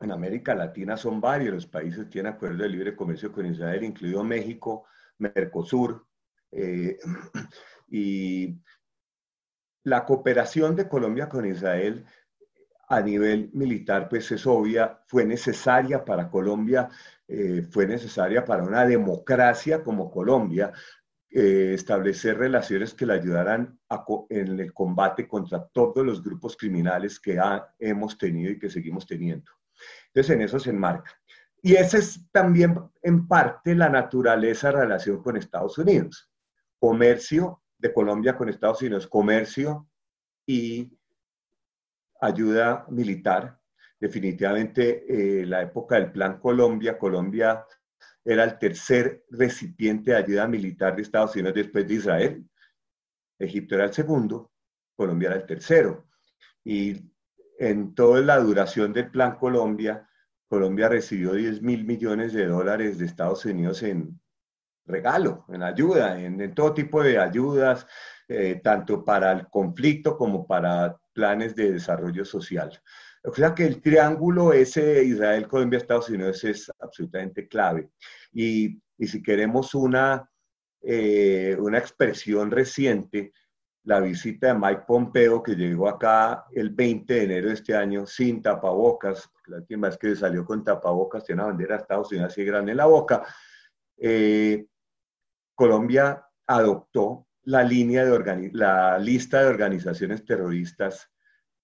[0.00, 3.84] En América Latina son varios los países que tienen acuerdo de libre comercio con Israel,
[3.84, 4.86] incluido México,
[5.18, 6.06] Mercosur.
[6.52, 6.98] Eh,
[7.88, 8.60] y
[9.84, 12.04] la cooperación de Colombia con Israel
[12.90, 16.88] a nivel militar, pues es obvia, fue necesaria para Colombia,
[17.28, 20.72] eh, fue necesaria para una democracia como Colombia,
[21.30, 23.78] eh, establecer relaciones que le ayudaran
[24.28, 27.40] en el combate contra todos los grupos criminales que
[27.78, 29.52] hemos tenido y que seguimos teniendo.
[30.08, 31.12] Entonces, en eso se enmarca.
[31.62, 36.28] Y esa es también en parte la naturaleza relación con Estados Unidos.
[36.80, 39.86] Comercio de Colombia con Estados Unidos, comercio
[40.44, 40.90] y
[42.20, 43.58] ayuda militar.
[43.98, 47.64] Definitivamente eh, la época del Plan Colombia, Colombia
[48.24, 52.44] era el tercer recipiente de ayuda militar de Estados Unidos después de Israel.
[53.38, 54.52] Egipto era el segundo,
[54.96, 56.06] Colombia era el tercero.
[56.64, 57.10] Y
[57.58, 60.08] en toda la duración del Plan Colombia,
[60.48, 64.20] Colombia recibió 10 mil millones de dólares de Estados Unidos en
[64.86, 67.86] regalo, en ayuda, en, todo tipo de ayudas,
[68.28, 72.80] eh, tanto para el conflicto como para planes de desarrollo social.
[73.24, 77.90] O sea que el triángulo ese Israel, Colombia, Estados Unidos es absolutamente clave.
[78.32, 80.28] Y, y si queremos una,
[80.82, 83.32] eh, una expresión reciente,
[83.84, 88.06] la visita de Mike Pompeo, que llegó acá el 20 de enero de este año
[88.06, 92.32] sin tapabocas, la última vez que salió con tapabocas tiene una bandera de Estados Unidos
[92.32, 93.22] así grande en la boca,
[93.96, 94.66] eh,
[95.54, 101.10] Colombia adoptó la, línea de la lista de organizaciones terroristas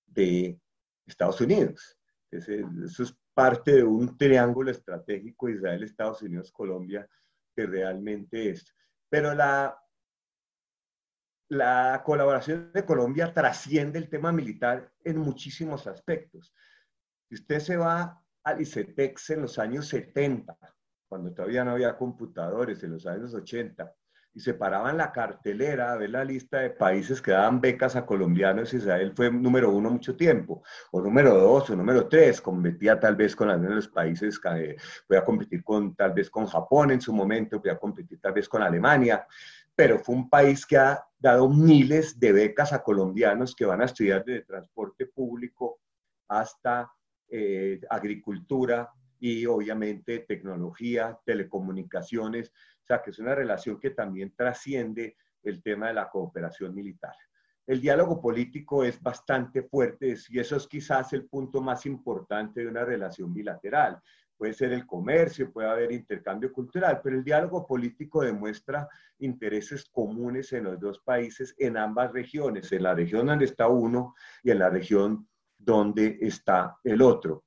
[0.06, 0.60] de
[1.06, 1.98] Estados Unidos.
[2.30, 7.08] eso es parte de un triángulo estratégico Israel, Estados Unidos, Colombia,
[7.54, 8.74] que realmente es.
[9.08, 9.78] Pero la,
[11.48, 16.52] la colaboración de Colombia trasciende el tema militar en muchísimos aspectos.
[17.28, 20.56] Si usted se va al ICETEX en los años 70,
[21.08, 23.94] cuando todavía no había computadores, en los años 80,
[24.36, 28.04] y se paraban la cartelera a ver la lista de países que daban becas a
[28.04, 28.74] colombianos.
[28.74, 32.42] Israel fue número uno mucho tiempo, o número dos, o número tres.
[32.42, 34.76] Competía tal vez con algunos de los países, eh,
[35.08, 38.34] voy a competir con, tal vez con Japón en su momento, voy a competir tal
[38.34, 39.26] vez con Alemania,
[39.74, 43.86] pero fue un país que ha dado miles de becas a colombianos que van a
[43.86, 45.78] estudiar desde transporte público
[46.28, 46.92] hasta
[47.30, 55.16] eh, agricultura y obviamente tecnología, telecomunicaciones o sea, que es una relación que también trasciende
[55.42, 57.16] el tema de la cooperación militar.
[57.66, 62.68] El diálogo político es bastante fuerte y eso es quizás el punto más importante de
[62.68, 64.00] una relación bilateral.
[64.36, 70.52] Puede ser el comercio, puede haber intercambio cultural, pero el diálogo político demuestra intereses comunes
[70.52, 74.60] en los dos países, en ambas regiones, en la región donde está uno y en
[74.60, 77.45] la región donde está el otro.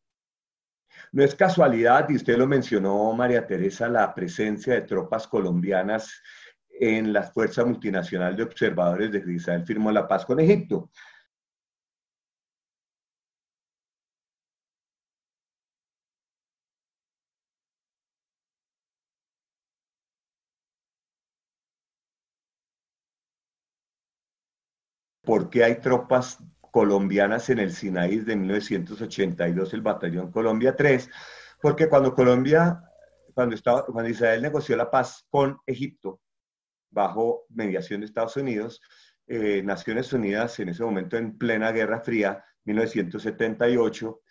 [1.11, 6.21] No es casualidad, y usted lo mencionó, María Teresa, la presencia de tropas colombianas
[6.69, 10.89] en la Fuerza Multinacional de Observadores de Israel firmó la paz con Egipto.
[25.23, 26.39] ¿Por qué hay tropas
[26.71, 31.09] colombianas en el Sinaí de 1982, el Batallón Colombia 3,
[31.61, 32.83] porque cuando Colombia,
[33.33, 36.21] cuando, estaba, cuando Israel negoció la paz con Egipto,
[36.91, 38.81] bajo mediación de Estados Unidos,
[39.27, 44.21] eh, Naciones Unidas en ese momento en plena Guerra Fría, 1978,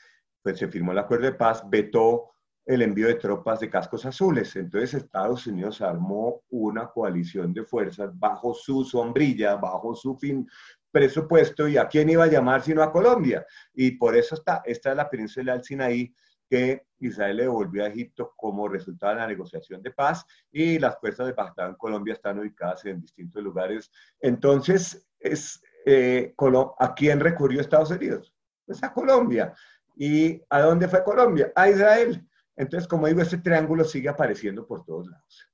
[0.43, 2.33] pues se firmó el acuerdo de paz, vetó
[2.69, 4.55] el envío de tropas de cascos azules.
[4.57, 10.47] Entonces Estados Unidos armó una coalición de fuerzas bajo su sombrilla, bajo su fin,
[10.91, 13.47] presupuesto y a quién iba a llamar sino a Colombia.
[13.75, 16.15] Y por eso está, esta es la península del Sinaí
[16.49, 20.99] que Israel le devolvió a Egipto como resultado de la negociación de paz y las
[20.99, 23.91] fuerzas de Bagdad en Colombia están ubicadas en distintos lugares.
[24.21, 26.35] Entonces, es, eh,
[26.79, 28.33] ¿a quién recurrió Estados Unidos?
[28.65, 29.55] Pues a Colombia.
[29.97, 31.53] ¿Y a dónde fue Colombia?
[31.55, 32.27] A Israel.
[32.57, 35.49] Entonces, como digo, este triángulo sigue apareciendo por todos lados.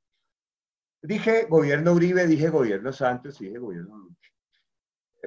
[1.02, 4.16] Dije gobierno Uribe, dije gobierno Santos, dije gobierno.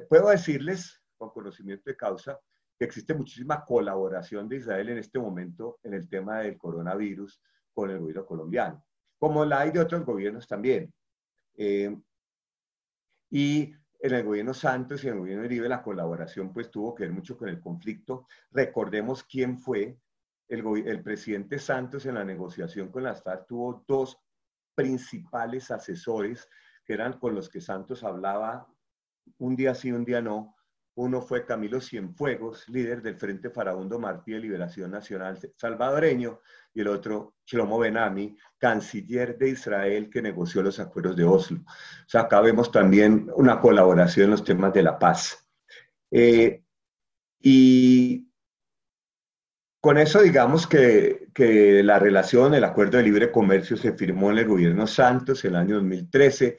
[0.02, 2.38] Puedo decirles, con conocimiento de causa,
[2.78, 7.40] que existe muchísima colaboración de Israel en este momento en el tema del coronavirus
[7.74, 8.84] con el gobierno colombiano,
[9.18, 10.92] como la hay de otros gobiernos también.
[11.56, 11.96] Eh,
[13.30, 17.04] y en el gobierno Santos y en el gobierno Uribe la colaboración pues tuvo que
[17.04, 18.26] ver mucho con el conflicto.
[18.52, 19.98] Recordemos quién fue
[20.46, 24.18] el, el presidente Santos en la negociación con las FARC tuvo dos
[24.74, 26.48] principales asesores
[26.84, 28.66] que eran con los que Santos hablaba
[29.38, 30.56] un día sí, un día no,
[30.94, 36.40] Uno fue Camilo Cienfuegos, líder del Frente Farabundo Martí de Liberación Nacional salvadoreño,
[36.74, 41.60] y el otro, Shlomo Benami, canciller de Israel que negoció los acuerdos de Oslo.
[41.60, 45.48] O sea, acá vemos también una colaboración en los temas de la paz.
[46.10, 46.62] Eh,
[47.40, 48.28] y
[49.80, 54.38] con eso digamos que, que, la relación, el acuerdo de libre comercio se firmó en
[54.38, 56.58] el gobierno Santos en el año 2013,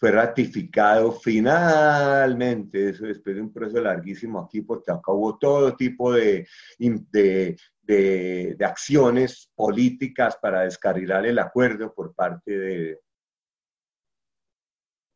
[0.00, 6.14] fue ratificado finalmente, eso después de un proceso larguísimo aquí, porque acá hubo todo tipo
[6.14, 12.98] de, de, de, acciones políticas para descarrilar el acuerdo por parte de,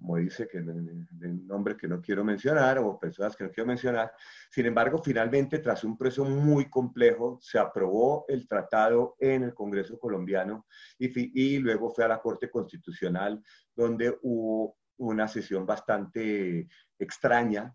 [0.05, 4.13] como dice, que de nombre que no quiero mencionar o personas que no quiero mencionar.
[4.51, 9.99] Sin embargo, finalmente, tras un proceso muy complejo, se aprobó el tratado en el Congreso
[9.99, 10.67] colombiano
[10.99, 13.43] y, y luego fue a la Corte Constitucional,
[13.75, 17.75] donde hubo una sesión bastante extraña,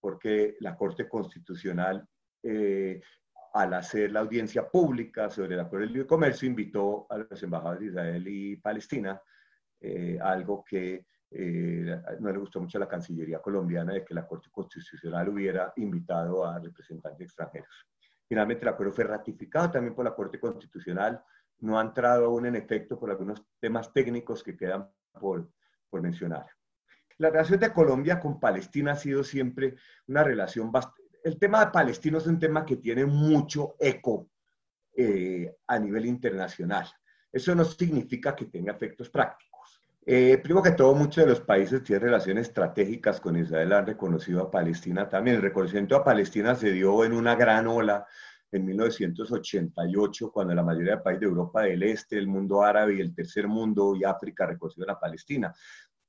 [0.00, 2.06] porque la Corte Constitucional,
[2.42, 3.00] eh,
[3.54, 7.80] al hacer la audiencia pública sobre el acuerdo de libre comercio, invitó a los embajadores
[7.80, 9.18] de Israel y Palestina,
[9.80, 14.26] eh, algo que eh, no le gustó mucho a la Cancillería colombiana de que la
[14.26, 17.86] Corte Constitucional hubiera invitado a representantes extranjeros.
[18.26, 21.22] Finalmente el acuerdo fue ratificado también por la Corte Constitucional,
[21.60, 25.50] no ha entrado aún en efecto por algunos temas técnicos que quedan por,
[25.92, 26.46] mencionar.
[27.18, 31.18] La relación de Colombia con Palestina ha sido siempre una relación bastante...
[31.22, 34.30] El tema de Palestina es un tema que tiene mucho eco
[34.96, 36.86] eh, a nivel internacional.
[37.30, 39.49] Eso no significa que tenga efectos prácticos.
[40.12, 44.42] Eh, primero que todo, muchos de los países tienen relaciones estratégicas con Israel, han reconocido
[44.42, 45.36] a Palestina también.
[45.36, 48.04] El reconocimiento a Palestina se dio en una gran ola
[48.50, 53.00] en 1988, cuando la mayoría de países de Europa del Este, el mundo árabe y
[53.00, 55.54] el tercer mundo y África reconocieron a Palestina.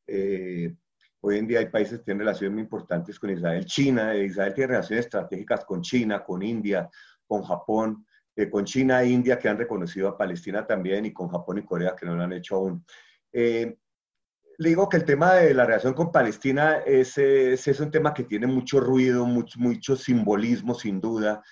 [0.07, 0.73] Eh,
[1.19, 3.63] hoy en día hay países que tienen relaciones muy importantes con Israel.
[3.65, 6.89] China, eh, Israel tiene relaciones estratégicas con China, con India,
[7.27, 8.03] con Japón,
[8.49, 11.95] con China e India que han reconocido a Palestina también y con Japón y Corea
[11.95, 12.83] que no lo han hecho aún.
[13.33, 13.77] Eh,
[14.57, 18.23] le digo que el tema de la relación con Palestina es, es, un tema que
[18.23, 21.43] tiene mucho ruido, mucho, mucho simbolismo, sin duda,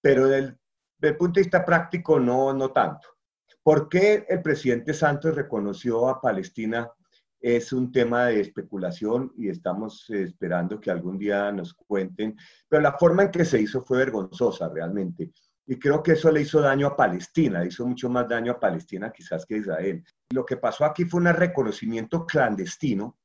[0.00, 0.56] pero desde
[1.00, 3.08] el punto de vista práctico no, no tanto.
[3.62, 6.90] ¿Por qué el presidente Santos reconoció a Palestina?
[7.40, 12.36] Es un tema de especulación y estamos esperando que algún día nos cuenten,
[12.68, 15.30] pero la forma en que se hizo fue vergonzosa realmente.
[15.70, 19.12] Y creo que eso le hizo daño a Palestina, hizo mucho más daño a Palestina
[19.12, 20.04] quizás que a Israel.
[20.30, 23.19] Lo que pasó aquí fue un reconocimiento clandestino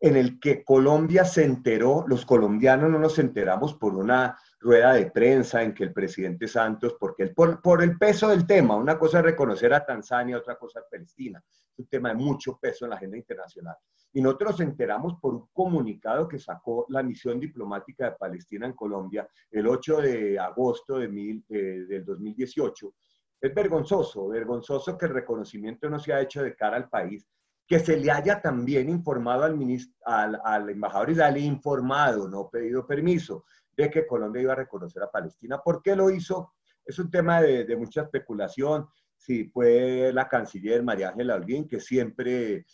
[0.00, 5.10] en el que Colombia se enteró, los colombianos no nos enteramos por una rueda de
[5.10, 9.24] prensa en que el presidente Santos, porque por, el peso del tema, una cosa es
[9.24, 12.96] reconocer a Tanzania, otra cosa es Palestina, es un tema de mucho peso en la
[12.96, 13.76] agenda internacional.
[14.12, 18.72] Y nosotros nos enteramos por un comunicado que sacó la misión diplomática de Palestina en
[18.72, 22.94] Colombia el 8 de agosto de mil, eh, del 2018.
[23.40, 27.26] Es vergonzoso, vergonzoso que el reconocimiento no se ha hecho de cara al país,
[27.66, 29.58] que se le haya también informado al,
[30.04, 33.44] al, al embajador israelí, informado, no pedido permiso,
[33.76, 35.58] de que Colombia iba a reconocer a Palestina.
[35.58, 36.54] ¿Por qué lo hizo?
[36.84, 38.86] Es un tema de, de mucha especulación.
[39.16, 42.64] Si fue la canciller María Ángela Holguín, que siempre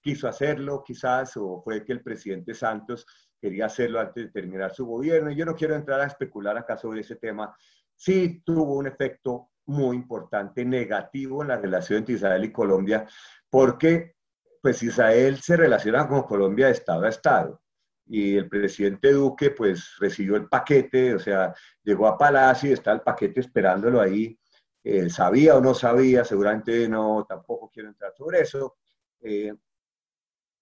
[0.00, 3.04] quiso hacerlo, quizás, o fue que el presidente Santos
[3.38, 5.30] quería hacerlo antes de terminar su gobierno.
[5.30, 7.54] Yo no quiero entrar a especular acá sobre ese tema.
[7.94, 13.06] Sí tuvo un efecto muy importante, negativo en la relación entre Israel y Colombia,
[13.50, 14.14] porque
[14.62, 17.60] pues Israel se relaciona con Colombia de Estado a Estado
[18.08, 22.92] y el presidente Duque pues recibió el paquete, o sea, llegó a Palacio y está
[22.92, 24.38] el paquete esperándolo ahí.
[24.82, 28.76] Eh, sabía o no sabía, seguramente no, tampoco quiero entrar sobre eso.
[29.20, 29.54] Eh,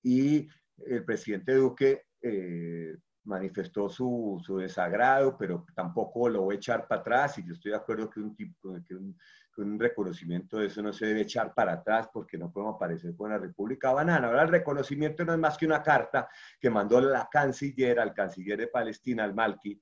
[0.03, 0.49] y
[0.85, 7.01] el presidente Duque eh, manifestó su, su, desagrado, pero tampoco lo voy a echar para
[7.01, 9.17] atrás y yo estoy de acuerdo que un, tipo, que un,
[9.59, 13.31] un reconocimiento de eso no se debe echar para atrás porque no podemos aparecer con
[13.31, 14.29] la República Banana.
[14.29, 16.29] Ahora el reconocimiento no es más que una carta
[16.61, 19.81] que mandó la canciller al canciller de Palestina, al Malki,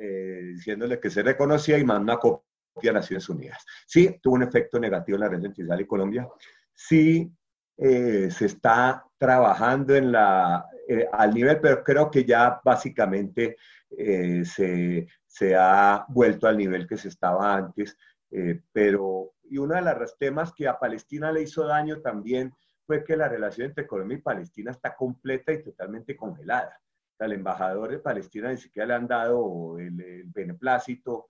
[0.00, 3.64] eh, diciéndole que se reconocía y mandó una copia a Naciones Unidas.
[3.86, 6.28] Sí, tuvo un efecto negativo en la red Israel y Colombia.
[6.74, 7.30] Sí,
[7.76, 13.56] eh, se está trabajando en la, eh, al nivel, pero creo que ya básicamente
[13.88, 17.96] se, se ha vuelto al nivel que se estaba antes
[18.30, 22.52] eh, pero, y uno de los temas que a Palestina le hizo daño también
[22.86, 26.80] fue que la relación entre Colombia y Palestina está completa y totalmente congelada.
[27.18, 31.28] O el embajador de Palestina ni siquiera le han dado el, beneplácito.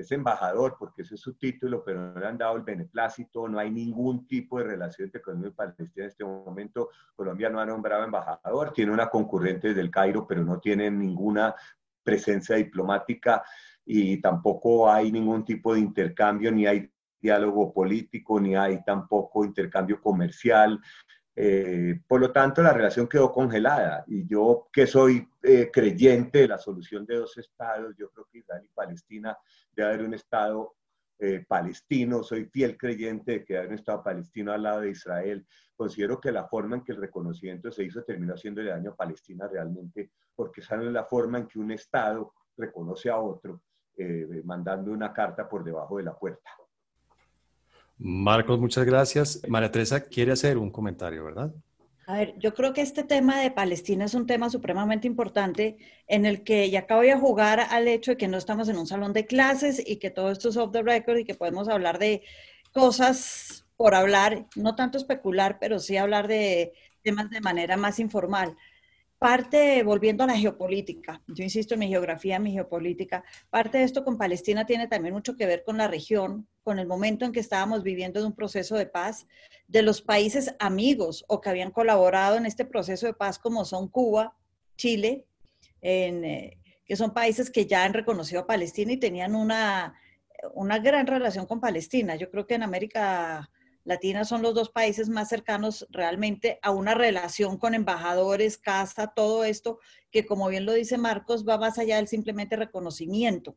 [0.00, 3.58] Es embajador, porque ese es su título, pero no le han dado el beneplácito, no
[3.58, 6.90] hay ningún tipo de relación entre Colombia y Palestina en este momento.
[7.14, 11.54] Colombia no ha nombrado embajador, tiene una concurrente desde el Cairo, pero no tiene ninguna
[12.02, 13.42] presencia diplomática
[13.84, 16.90] y tampoco hay ningún tipo de intercambio, ni hay
[17.20, 20.80] diálogo político, ni hay tampoco intercambio comercial.
[21.42, 26.48] Eh, por lo tanto, la relación quedó congelada y yo que soy eh, creyente de
[26.48, 29.38] la solución de dos estados, yo creo que Israel y Palestina
[29.72, 30.74] debe haber un estado
[31.18, 35.46] eh, palestino, soy fiel creyente de que hay un estado palestino al lado de Israel.
[35.74, 39.48] Considero que la forma en que el reconocimiento se hizo terminó haciendo daño a Palestina
[39.48, 43.62] realmente, porque esa no es la forma en que un estado reconoce a otro,
[44.44, 46.50] mandando una carta por debajo de la puerta.
[48.02, 49.42] Marcos, muchas gracias.
[49.46, 51.52] María Teresa quiere hacer un comentario, ¿verdad?
[52.06, 55.76] A ver, yo creo que este tema de Palestina es un tema supremamente importante
[56.08, 58.86] en el que ya acabo de jugar al hecho de que no estamos en un
[58.86, 61.98] salón de clases y que todo esto es off the record y que podemos hablar
[61.98, 62.22] de
[62.72, 66.72] cosas por hablar, no tanto especular, pero sí hablar de
[67.02, 68.56] temas de manera más informal
[69.20, 74.02] parte, volviendo a la geopolítica, yo insisto en mi geografía, mi geopolítica, parte de esto
[74.02, 77.40] con Palestina tiene también mucho que ver con la región, con el momento en que
[77.40, 79.26] estábamos viviendo de un proceso de paz,
[79.68, 83.88] de los países amigos o que habían colaborado en este proceso de paz, como son
[83.88, 84.34] Cuba,
[84.78, 85.26] Chile,
[85.82, 86.56] eh,
[86.86, 90.00] que son países que ya han reconocido a Palestina y tenían una,
[90.54, 92.16] una gran relación con Palestina.
[92.16, 93.50] Yo creo que en América
[93.84, 99.44] Latina son los dos países más cercanos realmente a una relación con embajadores, casa, todo
[99.44, 99.78] esto,
[100.10, 103.56] que como bien lo dice Marcos, va más allá del simplemente reconocimiento.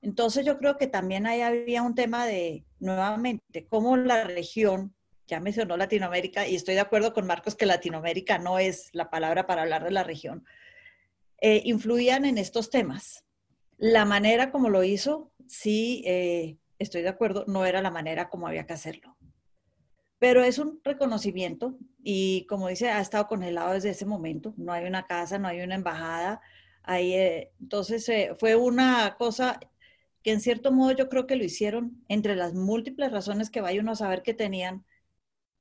[0.00, 4.94] Entonces yo creo que también ahí había un tema de, nuevamente, cómo la región,
[5.26, 9.46] ya mencionó Latinoamérica, y estoy de acuerdo con Marcos que Latinoamérica no es la palabra
[9.46, 10.44] para hablar de la región,
[11.40, 13.24] eh, influían en estos temas.
[13.76, 18.46] La manera como lo hizo, sí, eh, estoy de acuerdo, no era la manera como
[18.46, 19.13] había que hacerlo
[20.24, 24.54] pero es un reconocimiento y como dice, ha estado congelado desde ese momento.
[24.56, 26.40] No hay una casa, no hay una embajada.
[26.82, 29.60] Ahí, eh, entonces eh, fue una cosa
[30.22, 33.82] que en cierto modo yo creo que lo hicieron entre las múltiples razones que vaya
[33.82, 34.86] uno a saber que tenían.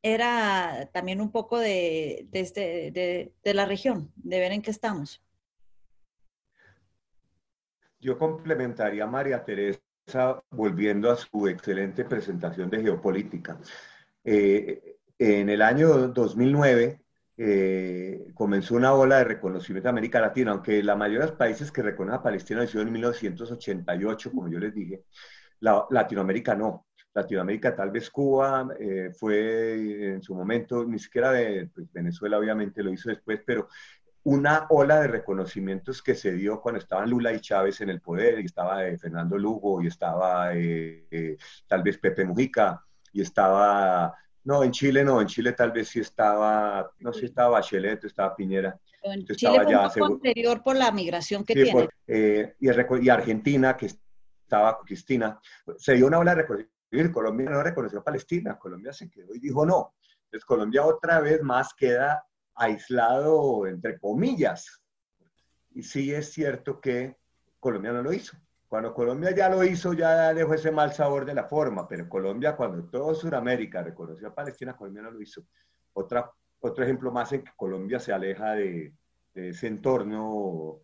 [0.01, 4.71] Era también un poco de, de, este, de, de la región, de ver en qué
[4.71, 5.21] estamos.
[7.99, 9.81] Yo complementaría a María Teresa
[10.51, 13.59] volviendo a su excelente presentación de geopolítica.
[14.23, 17.01] Eh, en el año 2009
[17.37, 21.71] eh, comenzó una ola de reconocimiento de América Latina, aunque la mayoría de los países
[21.71, 25.03] que reconocen a Palestina hicieron en 1988, como yo les dije,
[25.59, 26.87] Latinoamérica no.
[27.15, 32.81] Latinoamérica, tal vez Cuba eh, fue en su momento, ni siquiera de pues, Venezuela obviamente
[32.81, 33.67] lo hizo después, pero
[34.23, 38.39] una ola de reconocimientos que se dio cuando estaban Lula y Chávez en el poder,
[38.39, 40.51] y estaba Fernando Lugo, y estaba
[41.67, 42.83] tal vez Pepe Mujica,
[43.13, 47.25] y estaba, no, en Chile no, en Chile tal vez sí estaba, no sé si
[47.27, 48.77] estaba Bachelet, estaba Piñera.
[49.03, 51.87] En Chile fue ya, anterior por la migración que tiene.
[52.07, 55.39] Eh, y, y, Argentina, que estaba Cristina,
[55.77, 57.13] se dio una ola de reconocimiento.
[57.13, 59.95] Colombia no reconoció a Palestina, Colombia se quedó y dijo no.
[60.25, 64.81] Entonces Colombia otra vez más queda aislado, entre comillas.
[65.71, 67.17] Y sí es cierto que
[67.59, 68.37] Colombia no lo hizo.
[68.73, 72.55] Cuando Colombia ya lo hizo, ya dejó ese mal sabor de la forma, pero Colombia,
[72.55, 75.43] cuando todo Sudamérica reconoció a Palestina, Colombia no lo hizo.
[75.93, 78.91] Otra, otro ejemplo más en que Colombia se aleja de,
[79.35, 80.79] ese entorno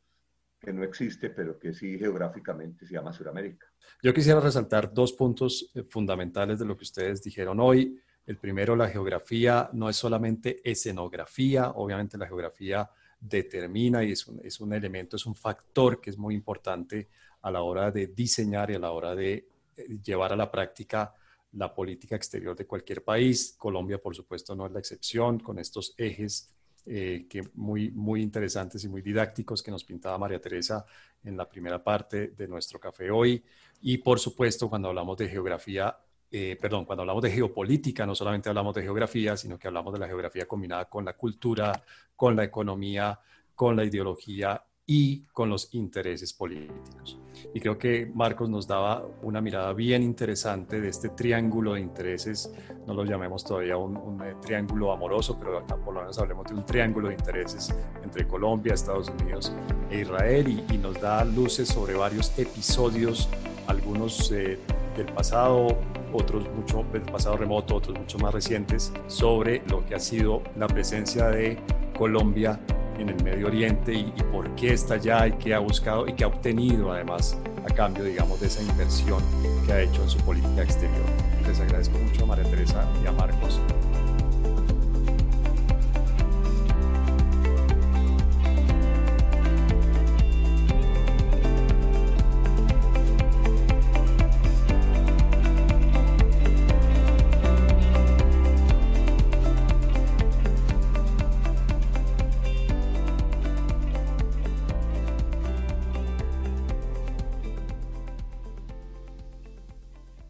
[0.59, 3.65] que no existe, pero que sí geográficamente se llama Sudamérica.
[4.03, 7.99] Yo quisiera resaltar dos puntos eh, fundamentales de lo que ustedes dijeron hoy.
[8.23, 12.87] El primero, la geografía no es solamente escenografía, obviamente la geografía
[13.19, 17.09] determina y es un, es un elemento, es un factor que es muy importante
[17.41, 21.13] a la hora de diseñar y a la hora de eh, llevar a la práctica
[21.53, 23.55] la política exterior de cualquier país.
[23.57, 26.53] Colombia, por supuesto, no es la excepción con estos ejes
[26.85, 30.85] eh, que muy, muy interesantes y muy didácticos que nos pintaba María Teresa
[31.23, 33.43] en la primera parte de nuestro café hoy.
[33.81, 35.95] Y, por supuesto, cuando hablamos de geografía,
[36.31, 39.99] eh, perdón, cuando hablamos de geopolítica, no solamente hablamos de geografía, sino que hablamos de
[39.99, 41.83] la geografía combinada con la cultura,
[42.15, 43.19] con la economía,
[43.55, 47.19] con la ideología y con los intereses políticos.
[47.53, 52.51] Y creo que Marcos nos daba una mirada bien interesante de este triángulo de intereses,
[52.87, 56.55] no lo llamemos todavía un, eh, triángulo amoroso, pero acá por lo menos hablemos de
[56.55, 57.71] un triángulo de intereses
[58.03, 59.53] entre Colombia, Estados Unidos
[59.91, 63.29] e Israel y, nos da luces sobre varios episodios,
[63.67, 64.57] algunos eh,
[64.97, 65.67] del pasado,
[66.11, 70.67] otros mucho del pasado remoto, otros mucho más recientes, sobre lo que ha sido la
[70.67, 71.59] presencia de
[71.95, 72.59] Colombia
[72.99, 76.23] en el Medio Oriente y, por qué está allá y qué ha buscado y qué
[76.23, 77.37] ha obtenido además
[77.69, 79.23] a cambio, digamos, de esa inversión
[79.65, 81.05] que ha hecho en su política exterior.
[81.47, 83.59] Les agradezco mucho a María Teresa y a Marcos